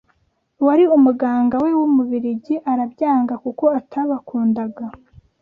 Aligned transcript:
uwari 0.61 0.83
umuganga 0.97 1.55
we 1.63 1.69
w’umubiligi 1.77 2.55
arabyanga 2.71 3.33
kuko 3.43 3.65
atabakundaga.” 3.79 4.85